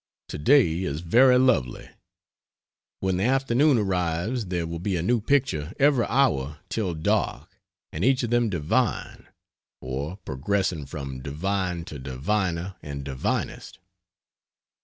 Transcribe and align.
To 0.29 0.39
day 0.39 0.81
is 0.81 1.01
very 1.01 1.37
lovely; 1.37 1.87
when 3.01 3.17
the 3.17 3.25
afternoon 3.25 3.77
arrives 3.77 4.47
there 4.47 4.65
will 4.65 4.79
be 4.79 4.95
a 4.95 5.03
new 5.03 5.21
picture 5.21 5.73
every 5.77 6.05
hour 6.07 6.57
till 6.69 6.95
dark, 6.95 7.61
and 7.93 8.03
each 8.03 8.23
of 8.23 8.31
them 8.31 8.49
divine 8.49 9.27
or 9.79 10.17
progressing 10.17 10.87
from 10.87 11.19
divine 11.21 11.85
to 11.85 11.99
diviner 11.99 12.77
and 12.81 13.03
divinest. 13.05 13.77